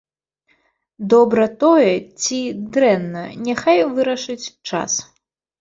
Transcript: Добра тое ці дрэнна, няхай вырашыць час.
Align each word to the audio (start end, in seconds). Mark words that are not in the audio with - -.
Добра 1.13 1.43
тое 1.63 1.93
ці 2.21 2.39
дрэнна, 2.79 3.21
няхай 3.49 3.79
вырашыць 3.99 4.43
час. 4.69 4.91